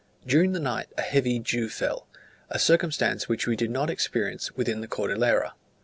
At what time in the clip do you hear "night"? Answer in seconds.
0.59-0.87